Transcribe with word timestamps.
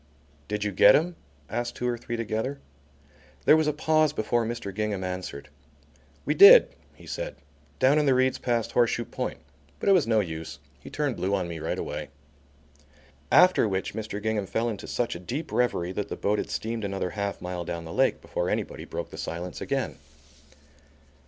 "Did 0.47 0.63
you 0.63 0.71
get 0.71 0.95
him?" 0.95 1.15
asked 1.47 1.75
two 1.75 1.87
or 1.87 1.95
three 1.95 2.17
together. 2.17 2.57
There 3.45 3.55
was 3.55 3.67
a 3.67 3.71
pause 3.71 4.13
before 4.13 4.47
Mr. 4.47 4.73
Gingham 4.73 5.03
answered. 5.03 5.49
"We 6.25 6.33
did," 6.33 6.69
he 6.95 7.05
said, 7.05 7.35
"down 7.77 7.99
in 7.99 8.07
the 8.07 8.15
reeds 8.15 8.39
past 8.39 8.71
Horseshoe 8.71 9.05
Point. 9.05 9.41
But 9.79 9.89
it 9.89 9.91
was 9.91 10.07
no 10.07 10.19
use. 10.19 10.57
He 10.79 10.89
turned 10.89 11.17
blue 11.17 11.35
on 11.35 11.47
me 11.47 11.59
right 11.59 11.77
away." 11.77 12.09
After 13.31 13.69
which 13.69 13.93
Mr. 13.93 14.19
Gingham 14.19 14.47
fell 14.47 14.69
into 14.69 14.87
such 14.87 15.13
a 15.15 15.19
deep 15.19 15.51
reverie 15.51 15.91
that 15.91 16.09
the 16.09 16.15
boat 16.15 16.39
had 16.39 16.49
steamed 16.49 16.83
another 16.83 17.11
half 17.11 17.39
mile 17.39 17.63
down 17.63 17.85
the 17.85 17.93
lake 17.93 18.21
before 18.21 18.49
anybody 18.49 18.85
broke 18.85 19.11
the 19.11 19.19
silence 19.19 19.61
again. 19.61 19.97